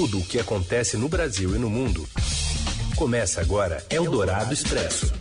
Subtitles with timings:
[0.00, 2.08] Tudo o que acontece no Brasil e no mundo.
[2.94, 5.12] Começa agora Eldorado Expresso.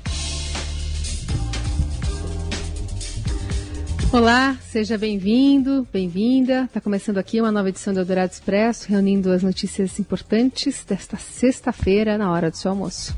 [4.14, 6.66] Olá, seja bem-vindo, bem-vinda.
[6.66, 12.16] Está começando aqui uma nova edição do Eldorado Expresso, reunindo as notícias importantes desta sexta-feira
[12.16, 13.18] na hora do seu almoço.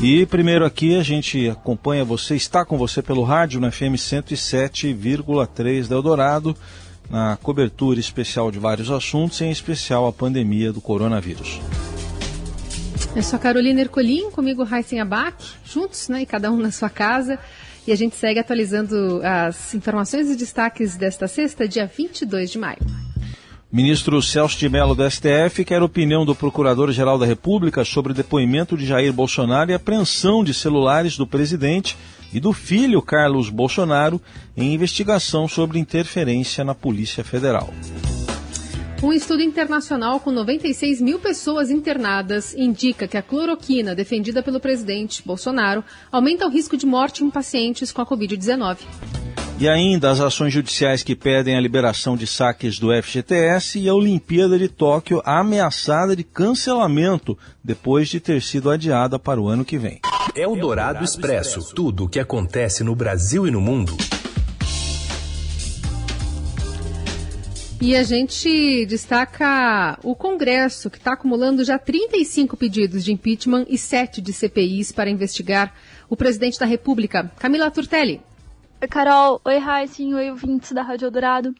[0.00, 5.88] E primeiro aqui a gente acompanha você, está com você pelo rádio na FM 107,3
[5.88, 6.56] da Eldorado,
[7.10, 11.60] na cobertura especial de vários assuntos, em especial a pandemia do coronavírus.
[13.14, 16.90] Eu sou a Carolina Ercolim, comigo Raíssen Abac, juntos, né, e cada um na sua
[16.90, 17.38] casa.
[17.86, 23.05] E a gente segue atualizando as informações e destaques desta sexta, dia 22 de maio.
[23.70, 28.86] Ministro Celso de Mello do STF quer opinião do Procurador-Geral da República sobre depoimento de
[28.86, 31.96] Jair Bolsonaro e apreensão de celulares do presidente
[32.32, 34.22] e do filho Carlos Bolsonaro
[34.56, 37.74] em investigação sobre interferência na Polícia Federal.
[39.02, 45.22] Um estudo internacional com 96 mil pessoas internadas indica que a cloroquina defendida pelo presidente
[45.26, 48.78] Bolsonaro aumenta o risco de morte em pacientes com a Covid-19.
[49.58, 53.94] E ainda as ações judiciais que pedem a liberação de saques do FGTS e a
[53.94, 59.78] Olimpíada de Tóquio ameaçada de cancelamento depois de ter sido adiada para o ano que
[59.78, 60.00] vem.
[60.34, 61.74] É o Dourado Expresso.
[61.74, 63.96] Tudo o que acontece no Brasil e no mundo.
[67.80, 73.78] E a gente destaca o Congresso, que está acumulando já 35 pedidos de impeachment e
[73.78, 75.72] 7 de CPIs para investigar
[76.10, 78.20] o presidente da República, Camila Turtelli.
[78.78, 79.40] Oi, Carol.
[79.42, 80.12] Oi, Raíssen.
[80.12, 81.54] Oi, ouvintes da Rádio Eldorado.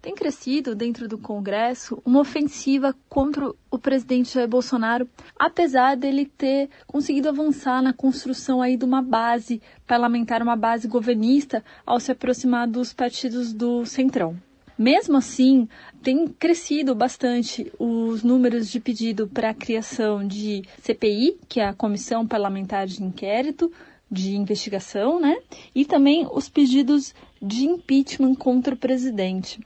[0.00, 6.70] Tem crescido dentro do Congresso uma ofensiva contra o presidente Jair Bolsonaro, apesar dele ter
[6.86, 12.68] conseguido avançar na construção aí de uma base parlamentar, uma base governista, ao se aproximar
[12.68, 14.36] dos partidos do Centrão.
[14.78, 15.68] Mesmo assim,
[16.02, 21.74] tem crescido bastante os números de pedido para a criação de CPI, que é a
[21.74, 23.70] Comissão Parlamentar de Inquérito,
[24.10, 25.38] de investigação, né?
[25.74, 29.60] E também os pedidos de impeachment contra o presidente.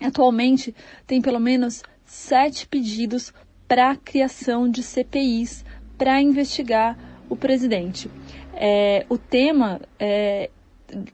[0.00, 0.74] Atualmente,
[1.06, 3.32] tem pelo menos sete pedidos
[3.68, 5.64] para a criação de CPIs
[5.96, 6.98] para investigar
[7.28, 8.10] o presidente.
[8.54, 10.50] É, o tema é,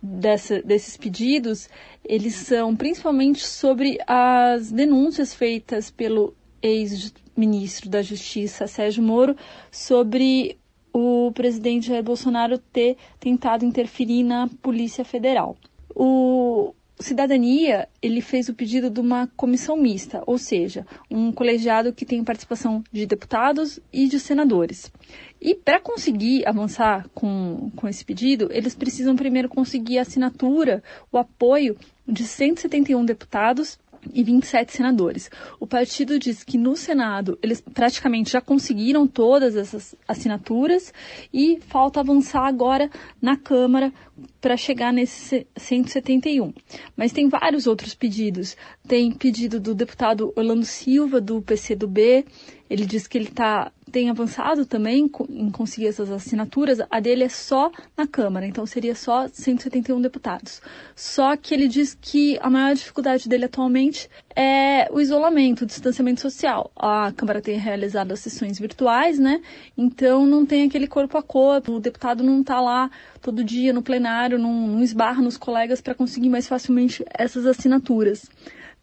[0.03, 1.69] dessa, desses pedidos,
[2.05, 9.37] eles são principalmente sobre as denúncias feitas pelo ex-ministro da Justiça, Sérgio Moro,
[9.71, 10.59] sobre
[10.99, 15.55] o presidente Jair Bolsonaro ter tentado interferir na Polícia Federal.
[15.95, 22.07] O Cidadania, ele fez o pedido de uma comissão mista, ou seja, um colegiado que
[22.07, 24.91] tem participação de deputados e de senadores.
[25.39, 31.19] E para conseguir avançar com, com esse pedido, eles precisam primeiro conseguir a assinatura, o
[31.19, 31.77] apoio
[32.09, 33.79] de 171 deputados
[34.13, 35.31] e 27 senadores.
[35.59, 40.93] O partido diz que no Senado eles praticamente já conseguiram todas essas assinaturas
[41.33, 42.91] e falta avançar agora
[43.21, 43.93] na Câmara
[44.41, 46.53] para chegar nesse 171.
[46.97, 48.57] Mas tem vários outros pedidos.
[48.87, 52.25] Tem pedido do deputado Orlando Silva, do PCdoB.
[52.69, 56.79] Ele diz que ele tá, tem avançado também em conseguir essas assinaturas.
[56.91, 60.61] A dele é só na Câmara, então seria só 171 deputados.
[60.95, 66.21] Só que ele diz que a maior dificuldade dele atualmente é o isolamento, o distanciamento
[66.21, 66.71] social.
[66.75, 69.41] A Câmara tem realizado as sessões virtuais, né?
[69.79, 73.83] Então não tem aquele corpo a corpo, o deputado não está lá todo dia no
[73.83, 78.29] plenário, não, não esbarra nos colegas para conseguir mais facilmente essas assinaturas.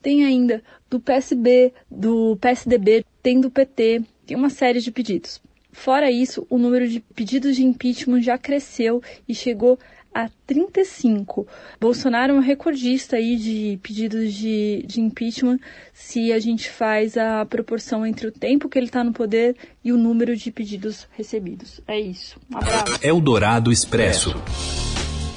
[0.01, 5.41] Tem ainda do PSB, do PSDB, tem do PT, tem uma série de pedidos.
[5.71, 9.79] Fora isso, o número de pedidos de impeachment já cresceu e chegou
[10.13, 11.47] a 35.
[11.81, 15.57] Bolsonaro é um recordista aí de pedidos de, de impeachment
[15.91, 19.91] se a gente faz a proporção entre o tempo que ele está no poder e
[19.91, 21.81] o número de pedidos recebidos.
[21.87, 22.39] É isso.
[22.53, 22.99] Um abraço.
[23.01, 24.35] É o Dourado Expresso.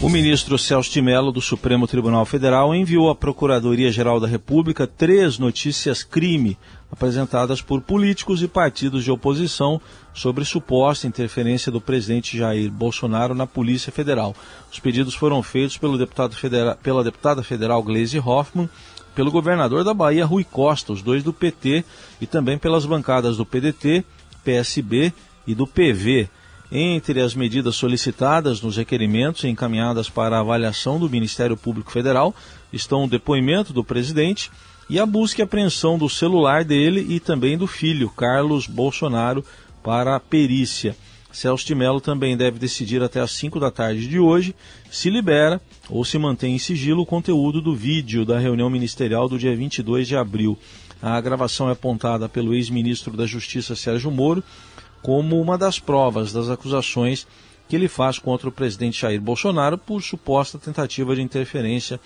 [0.03, 5.39] O ministro Celso de Mello, do Supremo Tribunal Federal, enviou à Procuradoria-Geral da República três
[5.39, 6.59] notícias crime
[6.93, 9.81] apresentadas por políticos e partidos de oposição
[10.13, 14.37] sobre suposta interferência do presidente Jair Bolsonaro na Polícia Federal.
[14.71, 18.69] Os pedidos foram feitos pelo deputado federal, pela deputada federal Gleisi Hoffmann,
[19.15, 21.83] pelo governador da Bahia, Rui Costa, os dois do PT,
[22.21, 24.05] e também pelas bancadas do PDT,
[24.45, 25.11] PSB
[25.47, 26.29] e do PV.
[26.71, 32.35] Entre as medidas solicitadas nos requerimentos encaminhadas para avaliação do Ministério Público Federal
[32.73, 34.51] estão o depoimento do presidente
[34.91, 39.45] e a busca e apreensão do celular dele e também do filho, Carlos Bolsonaro,
[39.83, 40.97] para a perícia.
[41.31, 44.55] Celso de Mello também deve decidir até às 5 da tarde de hoje
[44.91, 49.39] se libera ou se mantém em sigilo o conteúdo do vídeo da reunião ministerial do
[49.39, 50.59] dia 22 de abril.
[51.01, 54.43] A gravação é apontada pelo ex-ministro da Justiça Sérgio Moro
[55.03, 57.27] como uma das provas das acusações
[57.69, 62.01] que ele faz contra o presidente Jair Bolsonaro por suposta tentativa de interferência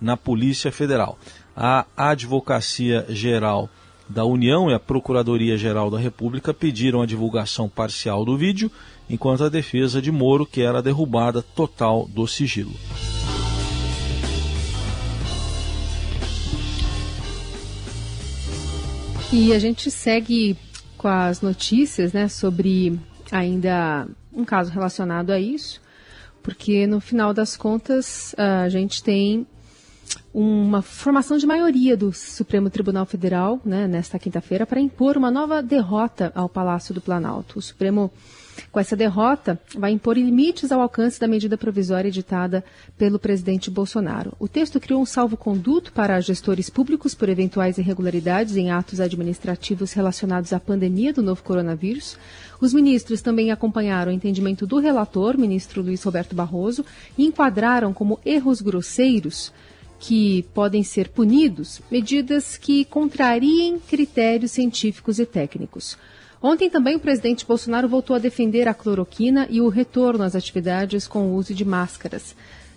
[0.00, 1.18] na Polícia Federal.
[1.56, 3.68] A Advocacia Geral
[4.08, 8.70] da União e a Procuradoria-Geral da República pediram a divulgação parcial do vídeo,
[9.08, 12.74] enquanto a defesa de Moro quer a derrubada total do sigilo.
[19.30, 20.56] E a gente segue
[20.98, 22.98] com as notícias né, sobre
[23.30, 25.80] ainda um caso relacionado a isso,
[26.42, 29.46] porque no final das contas a gente tem
[30.32, 35.62] uma formação de maioria do Supremo Tribunal Federal né, nesta quinta-feira para impor uma nova
[35.62, 37.58] derrota ao Palácio do Planalto.
[37.58, 38.10] O Supremo,
[38.70, 42.62] com essa derrota, vai impor limites ao alcance da medida provisória editada
[42.96, 44.32] pelo presidente Bolsonaro.
[44.38, 50.52] O texto criou um salvo-conduto para gestores públicos por eventuais irregularidades em atos administrativos relacionados
[50.52, 52.16] à pandemia do novo coronavírus.
[52.60, 56.84] Os ministros também acompanharam o entendimento do relator, ministro Luiz Roberto Barroso,
[57.16, 59.52] e enquadraram como erros grosseiros
[59.98, 65.96] que podem ser punidos medidas que contrariem critérios científicos e técnicos.
[66.40, 71.08] Ontem também o presidente Bolsonaro voltou a defender a cloroquina e o retorno às atividades
[71.08, 72.34] com o uso de máscaras.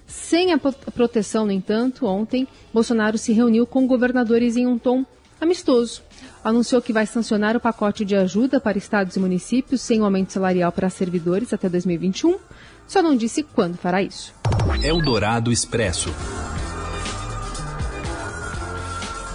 [0.08, 5.06] Sem a proteção, no entanto, ontem Bolsonaro se reuniu com governadores em um tom
[5.40, 6.02] amistoso.
[6.44, 10.72] Anunciou que vai sancionar o pacote de ajuda para estados e municípios sem aumento salarial
[10.72, 12.38] para servidores até 2021.
[12.88, 14.34] Só não disse quando fará isso.
[14.84, 16.10] Eldorado Expresso.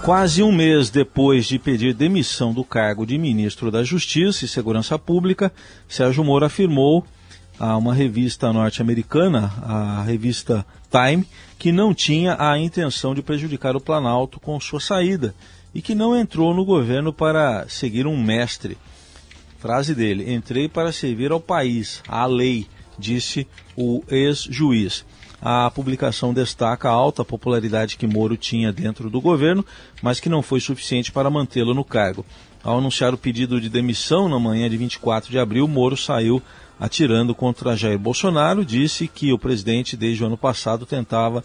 [0.07, 4.97] Quase um mês depois de pedir demissão do cargo de ministro da Justiça e Segurança
[4.97, 5.53] Pública,
[5.89, 7.05] Sérgio Moro afirmou
[7.59, 11.27] a uma revista norte-americana, a revista Time,
[11.59, 15.35] que não tinha a intenção de prejudicar o Planalto com sua saída
[15.75, 18.79] e que não entrou no governo para seguir um mestre.
[19.59, 23.45] Frase dele: Entrei para servir ao país, à lei, disse
[23.77, 25.05] o ex-juiz.
[25.41, 29.65] A publicação destaca a alta popularidade que Moro tinha dentro do governo,
[30.03, 32.25] mas que não foi suficiente para mantê-lo no cargo.
[32.63, 36.43] Ao anunciar o pedido de demissão na manhã de 24 de abril, Moro saiu
[36.81, 41.45] atirando contra Jair Bolsonaro, disse que o presidente, desde o ano passado, tentava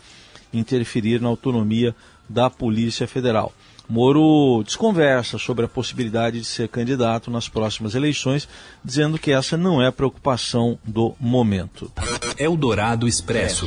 [0.53, 1.95] interferir na autonomia
[2.27, 3.53] da Polícia Federal.
[3.91, 8.47] Moro desconversa sobre a possibilidade de ser candidato nas próximas eleições,
[8.81, 11.91] dizendo que essa não é a preocupação do momento.
[12.38, 13.65] Eldorado Expresso.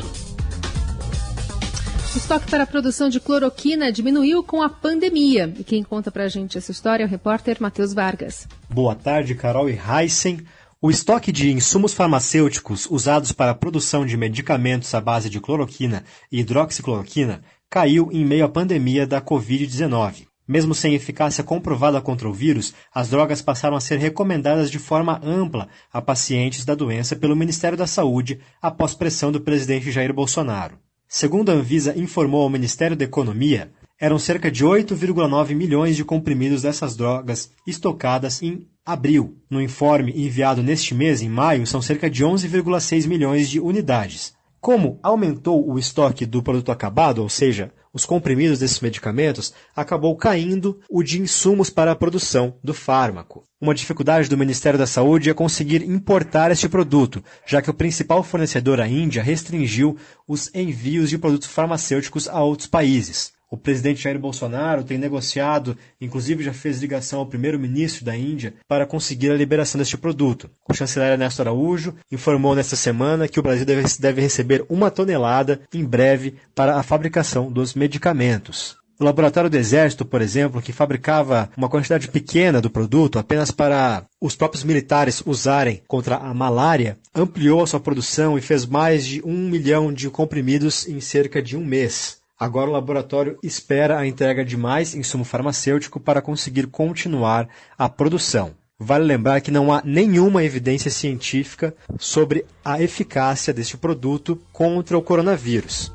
[2.14, 5.52] O estoque para a produção de cloroquina diminuiu com a pandemia.
[5.58, 8.48] E quem conta para a gente essa história é o repórter Matheus Vargas.
[8.70, 10.40] Boa tarde, Carol e Heisen.
[10.80, 16.04] O estoque de insumos farmacêuticos usados para a produção de medicamentos à base de cloroquina
[16.30, 17.42] e hidroxicloroquina
[17.74, 20.28] caiu em meio à pandemia da Covid-19.
[20.46, 25.20] Mesmo sem eficácia comprovada contra o vírus, as drogas passaram a ser recomendadas de forma
[25.24, 30.78] ampla a pacientes da doença pelo Ministério da Saúde após pressão do presidente Jair Bolsonaro.
[31.08, 36.62] Segundo a Anvisa informou ao Ministério da Economia, eram cerca de 8,9 milhões de comprimidos
[36.62, 39.36] dessas drogas estocadas em abril.
[39.50, 44.32] No informe enviado neste mês, em maio, são cerca de 11,6 milhões de unidades.
[44.64, 50.80] Como aumentou o estoque do produto acabado, ou seja, os comprimidos desses medicamentos, acabou caindo
[50.88, 53.44] o de insumos para a produção do fármaco.
[53.60, 58.22] Uma dificuldade do Ministério da Saúde é conseguir importar este produto, já que o principal
[58.22, 63.34] fornecedor, a Índia, restringiu os envios de produtos farmacêuticos a outros países.
[63.54, 68.84] O presidente Jair Bolsonaro tem negociado, inclusive já fez ligação ao primeiro-ministro da Índia para
[68.84, 70.50] conseguir a liberação deste produto.
[70.68, 75.84] O chanceler Ernesto Araújo informou nesta semana que o Brasil deve, receber uma tonelada em
[75.84, 78.76] breve para a fabricação dos medicamentos.
[78.98, 84.04] O laboratório do Exército, por exemplo, que fabricava uma quantidade pequena do produto apenas para
[84.20, 89.22] os próprios militares usarem contra a malária, ampliou a sua produção e fez mais de
[89.24, 92.23] um milhão de comprimidos em cerca de um mês.
[92.38, 97.48] Agora o laboratório espera a entrega de mais insumo farmacêutico para conseguir continuar
[97.78, 98.52] a produção.
[98.76, 105.02] Vale lembrar que não há nenhuma evidência científica sobre a eficácia deste produto contra o
[105.02, 105.92] coronavírus.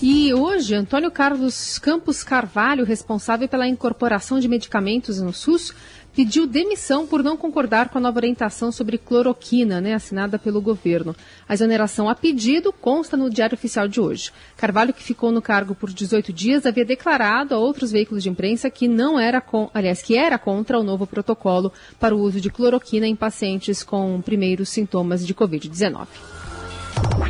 [0.00, 5.74] E hoje, Antônio Carlos Campos Carvalho, responsável pela incorporação de medicamentos no SUS,
[6.18, 11.14] pediu demissão por não concordar com a nova orientação sobre cloroquina, né, assinada pelo governo.
[11.48, 14.32] A exoneração a pedido consta no Diário Oficial de hoje.
[14.56, 18.68] Carvalho, que ficou no cargo por 18 dias, havia declarado a outros veículos de imprensa
[18.68, 22.50] que não era, com, aliás, que era contra o novo protocolo para o uso de
[22.50, 26.08] cloroquina em pacientes com primeiros sintomas de Covid-19.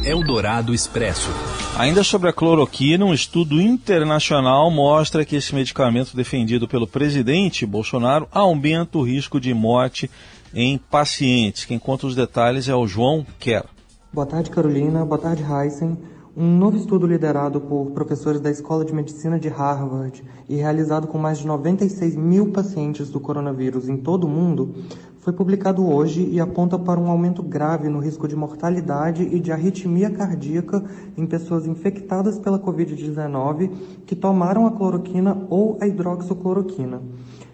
[0.05, 1.29] Eldorado Expresso.
[1.77, 8.27] Ainda sobre a cloroquina, um estudo internacional mostra que esse medicamento defendido pelo presidente Bolsonaro
[8.33, 10.11] aumenta o risco de morte
[10.55, 11.65] em pacientes.
[11.65, 13.65] Quem conta os detalhes é o João Kerr.
[14.13, 15.05] Boa tarde, Carolina.
[15.05, 15.99] Boa tarde, Heisen.
[16.37, 21.19] Um novo estudo liderado por professores da Escola de Medicina de Harvard e realizado com
[21.19, 24.73] mais de 96 mil pacientes do coronavírus em todo o mundo
[25.29, 29.53] foi publicado hoje e aponta para um aumento grave no risco de mortalidade e de
[29.53, 30.83] arritmia cardíaca
[31.19, 33.71] em pessoas infectadas pela Covid-19
[34.07, 37.03] que tomaram a cloroquina ou a hidroxicloroquina.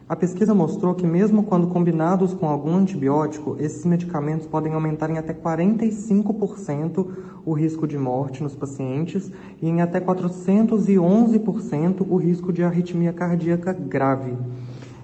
[0.08, 5.18] A pesquisa mostrou que, mesmo quando combinados com algum antibiótico, esses medicamentos podem aumentar em
[5.18, 7.08] até 45%
[7.44, 13.72] o risco de morte nos pacientes e em até 411% o risco de arritmia cardíaca
[13.72, 14.36] grave.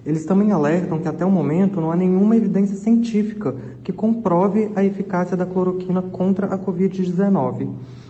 [0.05, 4.83] Eles também alertam que até o momento não há nenhuma evidência científica que comprove a
[4.83, 7.69] eficácia da cloroquina contra a Covid-19.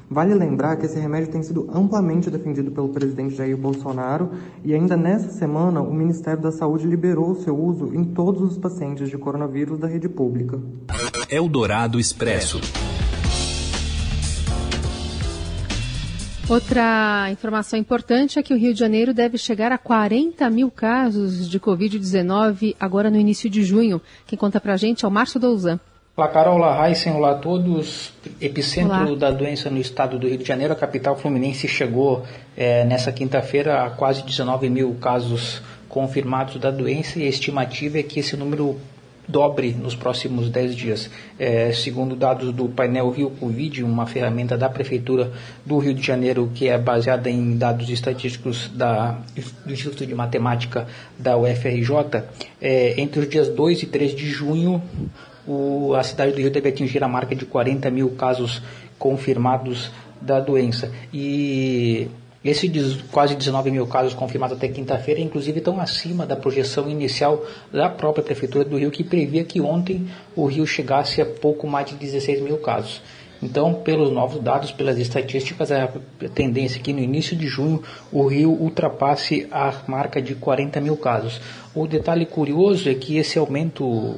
[0.10, 4.32] Vale lembrar que esse remédio tem sido amplamente defendido pelo presidente Jair Bolsonaro
[4.64, 9.10] e ainda nessa semana o Ministério da Saúde liberou seu uso em todos os pacientes
[9.10, 10.60] de coronavírus da rede pública.
[11.30, 12.60] Eldorado Expresso.
[16.52, 21.50] Outra informação importante é que o Rio de Janeiro deve chegar a 40 mil casos
[21.50, 24.02] de Covid-19 agora no início de junho.
[24.28, 25.80] Quem conta pra gente é o Márcio Douzan.
[26.14, 28.12] Olá, Carol, olá, Heisen, olá a todos.
[28.42, 29.16] Epicentro olá.
[29.16, 32.26] da doença no estado do Rio de Janeiro, a capital fluminense chegou
[32.58, 38.04] é, nessa quinta-feira a quase 19 mil casos confirmados da doença e a estimativa é
[38.04, 38.78] que esse número
[39.28, 41.10] dobre nos próximos 10 dias.
[41.40, 45.32] É, segundo dados do painel Rio Covid, uma ferramenta da Prefeitura
[45.66, 49.18] do Rio de Janeiro que é baseada em dados estatísticos da,
[49.66, 50.88] do Instituto de Matemática
[51.18, 52.24] da UFRJ,
[52.62, 54.82] é, entre os dias 2 e 3 de junho,
[55.48, 58.62] o, a cidade do Rio deve atingir a marca de 40 mil casos
[58.98, 60.92] confirmados da doença.
[61.12, 62.08] E
[62.44, 67.88] esses quase 19 mil casos confirmados até quinta-feira, inclusive, estão acima da projeção inicial da
[67.88, 71.96] própria Prefeitura do Rio, que previa que ontem o Rio chegasse a pouco mais de
[71.96, 73.02] 16 mil casos.
[73.44, 75.88] Então, pelos novos dados, pelas estatísticas, a
[76.34, 77.82] tendência é que no início de junho
[78.12, 81.42] o Rio ultrapasse a marca de 40 mil casos.
[81.74, 84.18] O detalhe curioso é que esse aumento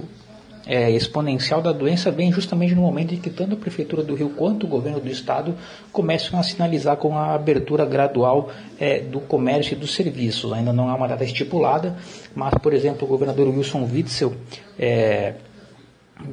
[0.66, 4.30] é, exponencial da doença vem justamente no momento em que tanto a Prefeitura do Rio
[4.30, 5.56] quanto o governo do Estado
[5.92, 10.54] começam a sinalizar com a abertura gradual é, do comércio e dos serviços.
[10.54, 11.98] Ainda não há uma data estipulada,
[12.34, 14.34] mas, por exemplo, o governador Wilson Witzel
[14.80, 15.34] é,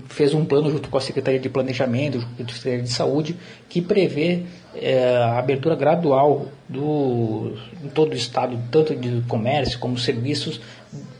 [0.08, 3.36] fez um plano junto com a Secretaria de Planejamento, junto com a Secretaria de Saúde,
[3.68, 4.44] que prevê
[4.74, 10.60] é, a abertura gradual do, em todo o estado, tanto de comércio como serviços,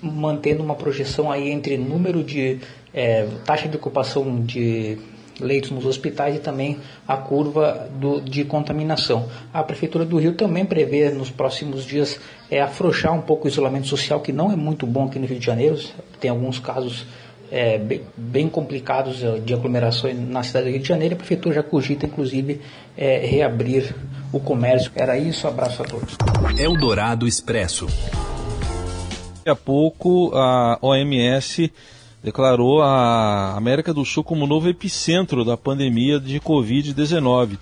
[0.02, 2.58] mantendo uma projeção aí entre número de
[2.92, 4.98] é, taxa de ocupação de
[5.40, 6.78] leitos nos hospitais e também
[7.08, 9.28] a curva do, de contaminação.
[9.52, 13.86] A Prefeitura do Rio também prevê nos próximos dias é, afrouxar um pouco o isolamento
[13.86, 15.78] social, que não é muito bom aqui no Rio de Janeiro,
[16.20, 17.06] tem alguns casos
[17.50, 21.14] é, bem, bem, complicados é, de aglomerações na cidade do Rio de Janeiro.
[21.14, 22.60] A Prefeitura já cogita, inclusive,
[22.96, 23.94] é, reabrir
[24.32, 24.92] o comércio.
[24.94, 26.16] Era isso, abraço a todos.
[26.58, 27.88] Eldorado Expresso.
[29.46, 31.72] A pouco a OMS
[32.22, 37.56] declarou a América do Sul como novo epicentro da pandemia de Covid-19.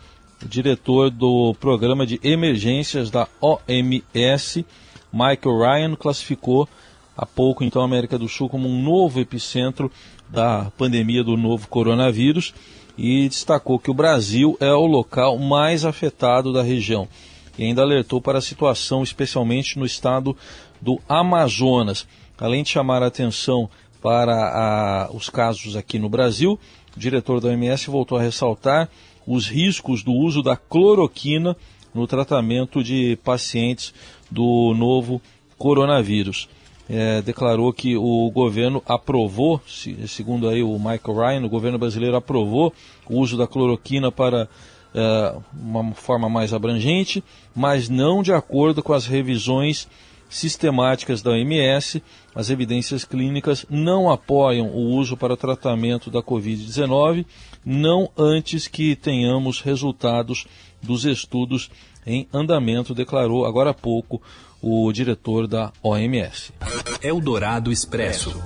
[0.45, 4.67] O diretor do programa de emergências da OMS,
[5.13, 6.69] Michael Ryan, classificou
[7.17, 9.91] há pouco então a América do Sul como um novo epicentro
[10.29, 12.55] da pandemia do novo coronavírus
[12.97, 17.09] e destacou que o Brasil é o local mais afetado da região
[17.59, 20.37] e ainda alertou para a situação, especialmente no estado
[20.81, 22.07] do Amazonas.
[22.38, 23.69] Além de chamar a atenção
[24.00, 26.59] para a, os casos aqui no Brasil,
[26.97, 28.88] o diretor da OMS voltou a ressaltar
[29.27, 31.57] os riscos do uso da cloroquina
[31.93, 33.93] no tratamento de pacientes
[34.31, 35.21] do novo
[35.59, 36.49] coronavírus.
[36.88, 39.61] É, declarou que o governo aprovou,
[40.07, 42.73] segundo aí o Michael Ryan, o governo brasileiro aprovou
[43.07, 44.49] o uso da cloroquina para
[45.52, 47.23] uma forma mais abrangente,
[47.55, 49.88] mas não de acordo com as revisões
[50.28, 52.02] sistemáticas da OMS,
[52.35, 57.25] as evidências clínicas não apoiam o uso para tratamento da Covid-19,
[57.64, 60.47] não antes que tenhamos resultados
[60.83, 61.71] dos estudos
[62.07, 64.21] em andamento, declarou agora há pouco
[64.62, 66.52] o diretor da OMS.
[67.02, 68.40] Eldorado Expresso.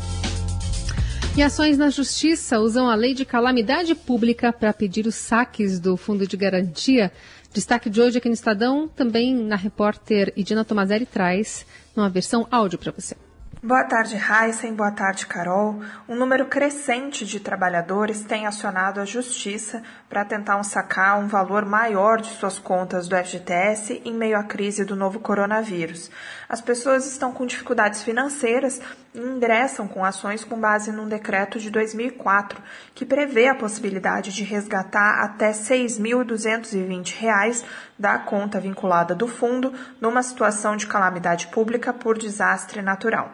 [1.35, 5.97] E ações na justiça usam a lei de calamidade pública para pedir os saques do
[5.97, 7.11] fundo de garantia
[7.53, 12.79] Destaque de hoje aqui no Estadão, também na repórter Edina Tomazeri traz uma versão áudio
[12.79, 13.15] para você.
[13.63, 14.75] Boa tarde, Heisen.
[14.75, 15.81] Boa tarde, Carol.
[16.09, 21.65] Um número crescente de trabalhadores tem acionado a Justiça para tentar um sacar um valor
[21.65, 26.11] maior de suas contas do FGTS em meio à crise do novo coronavírus.
[26.53, 28.79] As pessoas estão com dificuldades financeiras
[29.15, 32.61] e ingressam com ações com base num decreto de 2004
[32.95, 37.65] que prevê a possibilidade de resgatar até R$ 6.220
[37.99, 43.33] da conta vinculada do fundo numa situação de calamidade pública por desastre natural.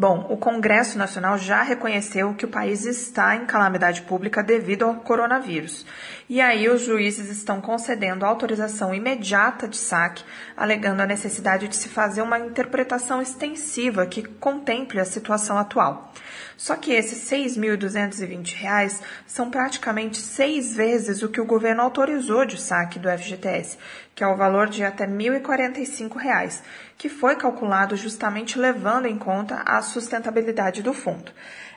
[0.00, 4.94] Bom, o Congresso Nacional já reconheceu que o país está em calamidade pública devido ao
[4.94, 5.84] coronavírus.
[6.28, 10.22] E aí os juízes estão concedendo autorização imediata de saque,
[10.56, 16.12] alegando a necessidade de se fazer uma interpretação extensiva que contemple a situação atual.
[16.56, 22.60] Só que esses R$ 6.220 são praticamente seis vezes o que o governo autorizou de
[22.60, 23.78] saque do FGTS,
[24.18, 26.60] que é o valor de até R$ 1.045,
[26.96, 31.30] que foi calculado justamente levando em conta a sustentabilidade do fundo.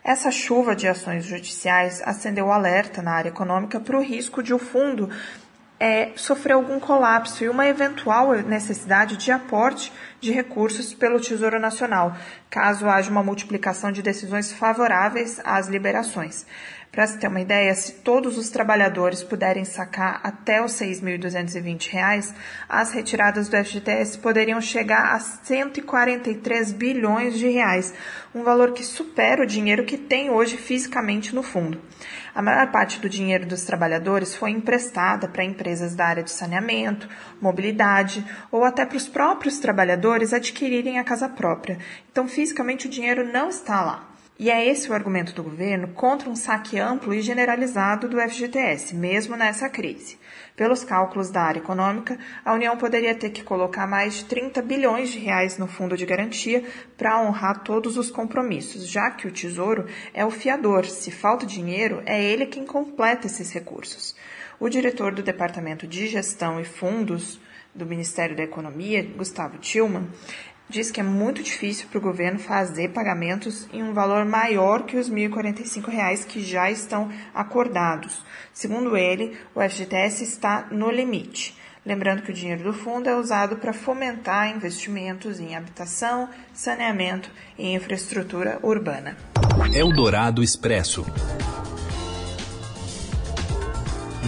[0.04, 4.56] Essa chuva de ações judiciais acendeu o alerta na área econômica para o risco de
[4.56, 5.08] o fundo
[5.80, 12.18] é, sofrer algum colapso e uma eventual necessidade de aporte de recursos pelo Tesouro Nacional,
[12.50, 16.48] caso haja uma multiplicação de decisões favoráveis às liberações.
[16.92, 22.36] Para se ter uma ideia, se todos os trabalhadores puderem sacar até os R$ 6.220,
[22.68, 27.94] as retiradas do FGTS poderiam chegar a 143 bilhões de reais,
[28.36, 31.80] um valor que supera o dinheiro que tem hoje fisicamente no fundo.
[32.36, 37.08] A maior parte do dinheiro dos trabalhadores foi emprestada para empresas da área de saneamento,
[37.40, 41.80] mobilidade ou até para os próprios trabalhadores adquirirem a casa própria.
[42.12, 44.11] Então, fisicamente, o dinheiro não está lá.
[44.42, 48.96] E é esse o argumento do governo contra um saque amplo e generalizado do FGTS,
[48.96, 50.18] mesmo nessa crise.
[50.56, 55.12] Pelos cálculos da área econômica, a União poderia ter que colocar mais de 30 bilhões
[55.12, 56.64] de reais no fundo de garantia
[56.98, 60.88] para honrar todos os compromissos, já que o Tesouro é o fiador.
[60.88, 64.16] Se falta dinheiro, é ele quem completa esses recursos.
[64.60, 67.40] O diretor do Departamento de Gestão e Fundos
[67.74, 70.10] do Ministério da Economia, Gustavo Tillman,
[70.72, 74.98] diz que é muito difícil para o governo fazer pagamentos em um valor maior que
[74.98, 78.24] os R$ 1.045 que já estão acordados.
[78.54, 81.56] Segundo ele, o FGTS está no limite.
[81.86, 87.74] Lembrando que o dinheiro do fundo é usado para fomentar investimentos em habitação, saneamento e
[87.74, 89.18] infraestrutura urbana.
[89.74, 91.06] Eldorado Expresso.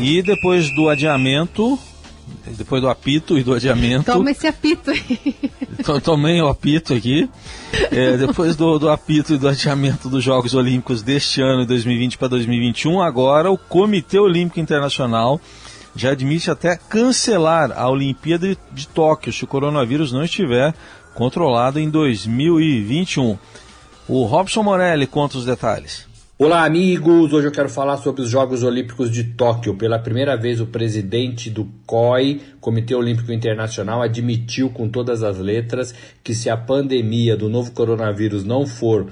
[0.01, 1.79] E depois do adiamento,
[2.57, 4.11] depois do apito e do adiamento.
[4.11, 5.35] Toma esse apito aí.
[6.03, 7.29] Tomei o apito aqui.
[7.91, 12.27] É, depois do, do apito e do adiamento dos Jogos Olímpicos deste ano, 2020 para
[12.29, 15.39] 2021, agora o Comitê Olímpico Internacional
[15.95, 20.73] já admite até cancelar a Olimpíada de, de Tóquio se o coronavírus não estiver
[21.13, 23.37] controlado em 2021.
[24.07, 26.12] O Robson Morelli conta os detalhes.
[26.35, 27.31] Olá, amigos!
[27.31, 29.75] Hoje eu quero falar sobre os Jogos Olímpicos de Tóquio.
[29.75, 35.93] Pela primeira vez, o presidente do COI, Comitê Olímpico Internacional, admitiu com todas as letras
[36.23, 39.05] que se a pandemia do novo coronavírus não for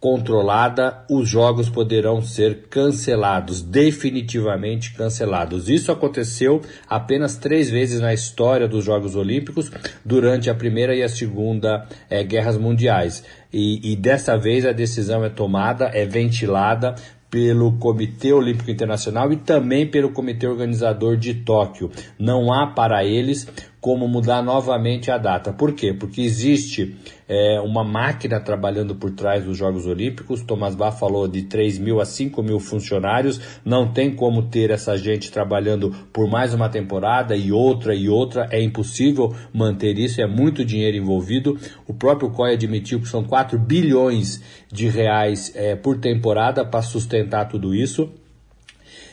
[0.00, 5.68] controlada, os jogos poderão ser cancelados, definitivamente cancelados.
[5.68, 9.70] Isso aconteceu apenas três vezes na história dos Jogos Olímpicos,
[10.02, 13.22] durante a Primeira e a Segunda é, Guerras Mundiais.
[13.52, 16.94] E, e dessa vez a decisão é tomada, é ventilada
[17.30, 21.90] pelo Comitê Olímpico Internacional e também pelo Comitê Organizador de Tóquio.
[22.18, 23.46] Não há para eles
[23.80, 25.52] como mudar novamente a data.
[25.52, 25.94] Por quê?
[25.94, 30.42] Porque existe é, uma máquina trabalhando por trás dos Jogos Olímpicos.
[30.42, 33.40] Thomas Bach falou de 3 mil a 5 mil funcionários.
[33.64, 38.46] Não tem como ter essa gente trabalhando por mais uma temporada e outra e outra.
[38.50, 41.58] É impossível manter isso, é muito dinheiro envolvido.
[41.86, 47.46] O próprio COI admitiu que são 4 bilhões de reais é, por temporada para sustentar
[47.48, 48.12] tudo isso.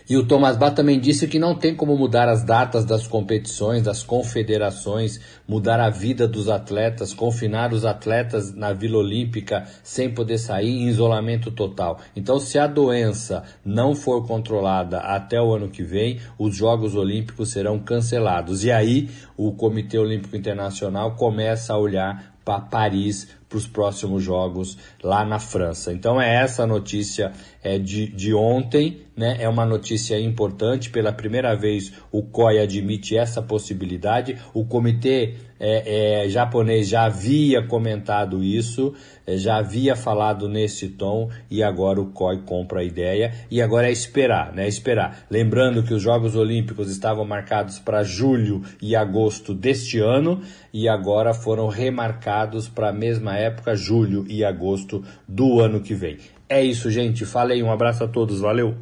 [0.10, 3.84] E o Thomas Bach também disse que não tem como mudar as datas das competições,
[3.84, 10.38] das confederações, mudar a vida dos atletas, confinar os atletas na Vila Olímpica sem poder
[10.38, 12.00] sair em isolamento total.
[12.16, 17.52] Então, se a doença não for controlada até o ano que vem, os Jogos Olímpicos
[17.52, 18.64] serão cancelados.
[18.64, 24.78] E aí, o Comitê Olímpico Internacional começa a olhar para Paris para os próximos jogos
[25.04, 25.92] lá na França.
[25.92, 29.38] Então é essa a notícia é, de, de ontem, né?
[29.40, 30.92] É uma notícia importante.
[30.92, 34.38] Pela primeira vez o COI admite essa possibilidade.
[34.54, 38.94] O Comitê é, é, japonês já havia comentado isso,
[39.26, 43.88] é, já havia falado nesse tom e agora o COI compra a ideia e agora
[43.88, 44.68] é esperar, né?
[44.68, 45.26] Esperar.
[45.32, 50.42] Lembrando que os Jogos Olímpicos estavam marcados para julho e agosto deste ano
[50.72, 56.18] e agora foram remarcados para a mesma época, julho e agosto do ano que vem.
[56.50, 57.26] É isso, gente.
[57.26, 58.76] Falei, um abraço a todos, valeu.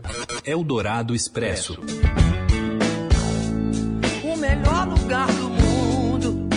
[0.45, 1.79] Eldorado Expresso.
[4.23, 6.47] O melhor lugar do mundo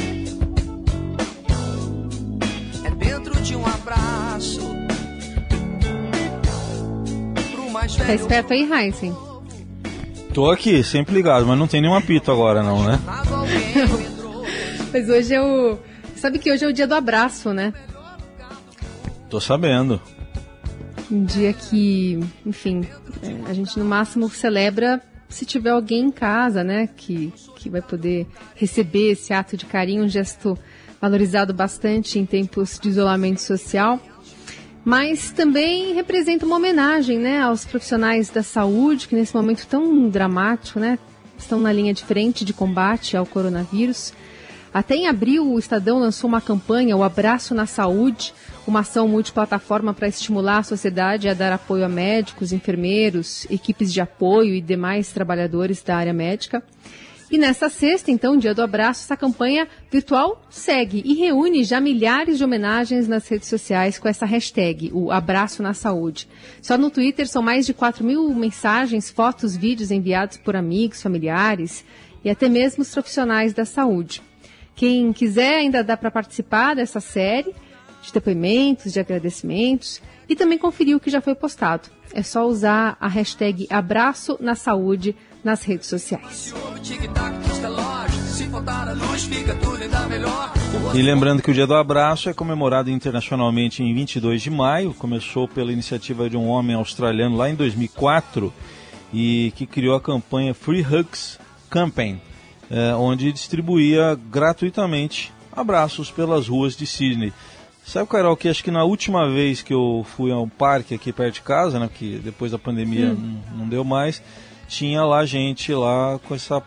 [2.84, 4.60] é dentro de um abraço.
[7.52, 8.06] Pro mais velho.
[8.06, 9.16] Tá esperto aí, Heisen?
[10.34, 13.00] Tô aqui, sempre ligado, mas não tem nenhum apito agora não, né?
[14.92, 15.78] Mas hoje é o...
[16.16, 17.74] Sabe que hoje é o dia do abraço, né?
[19.28, 20.00] Tô sabendo.
[21.10, 22.86] Um dia que, enfim,
[23.22, 27.82] é, a gente no máximo celebra se tiver alguém em casa, né, que, que vai
[27.82, 30.58] poder receber esse ato de carinho, um gesto
[31.00, 34.00] valorizado bastante em tempos de isolamento social.
[34.84, 40.80] Mas também representa uma homenagem, né, aos profissionais da saúde que nesse momento tão dramático,
[40.80, 40.98] né,
[41.36, 44.12] estão na linha de frente de combate ao coronavírus.
[44.72, 48.34] Até em abril, o Estadão lançou uma campanha, o Abraço na Saúde,
[48.68, 53.98] uma ação multiplataforma para estimular a sociedade a dar apoio a médicos, enfermeiros, equipes de
[53.98, 56.62] apoio e demais trabalhadores da área médica.
[57.30, 62.36] E nesta sexta, então, dia do abraço, essa campanha virtual segue e reúne já milhares
[62.36, 66.28] de homenagens nas redes sociais com essa hashtag, o Abraço na Saúde.
[66.60, 71.84] Só no Twitter são mais de 4 mil mensagens, fotos, vídeos enviados por amigos, familiares
[72.22, 74.22] e até mesmo os profissionais da saúde.
[74.74, 77.54] Quem quiser ainda dá para participar dessa série
[78.02, 81.88] de depoimentos, de agradecimentos e também conferir o que já foi postado.
[82.12, 86.54] É só usar a hashtag Abraço na Saúde nas redes sociais.
[90.94, 94.94] E lembrando que o Dia do Abraço é comemorado internacionalmente em 22 de maio.
[94.94, 98.52] Começou pela iniciativa de um homem australiano lá em 2004
[99.12, 101.38] e que criou a campanha Free Hugs
[101.70, 102.20] Campaign,
[102.70, 107.32] é, onde distribuía gratuitamente abraços pelas ruas de Sydney.
[107.88, 111.10] Sabe, Carol, que acho que na última vez que eu fui a um parque aqui
[111.10, 113.40] perto de casa, né, que depois da pandemia hum.
[113.50, 114.22] não, não deu mais,
[114.68, 116.62] tinha lá gente lá com essa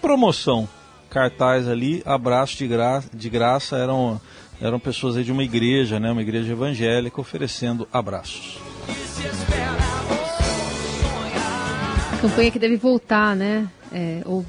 [0.00, 0.68] promoção,
[1.10, 4.20] cartaz ali, abraço de, gra de graça, eram,
[4.60, 8.60] eram pessoas aí de uma igreja, né, uma igreja evangélica, oferecendo abraços.
[12.20, 14.46] Campanha que deve voltar, né, é, ou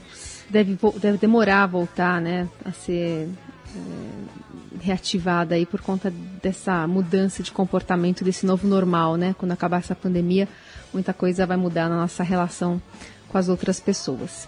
[0.47, 3.27] deve, deve demorar a voltar, né, a ser...
[3.75, 4.43] É,
[4.81, 9.35] reativada aí por conta dessa mudança de comportamento, desse novo normal, né?
[9.37, 10.47] Quando acabar essa pandemia,
[10.93, 12.81] muita coisa vai mudar na nossa relação
[13.27, 14.47] com as outras pessoas.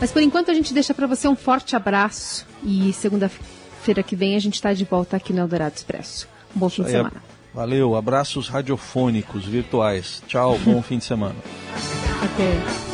[0.00, 4.34] Mas por enquanto a gente deixa para você um forte abraço e segunda-feira que vem
[4.34, 6.28] a gente está de volta aqui no Eldorado Expresso.
[6.54, 7.22] Um bom fim de semana.
[7.52, 10.22] Valeu, abraços radiofônicos virtuais.
[10.26, 11.36] Tchau, bom fim de semana.
[12.22, 12.93] Até.